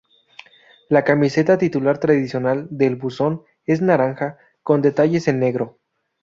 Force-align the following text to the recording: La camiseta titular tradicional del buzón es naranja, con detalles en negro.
La 0.89 1.03
camiseta 1.03 1.59
titular 1.59 1.99
tradicional 1.99 2.65
del 2.71 2.95
buzón 2.95 3.43
es 3.67 3.83
naranja, 3.83 4.39
con 4.63 4.81
detalles 4.81 5.27
en 5.27 5.39
negro. 5.39 5.77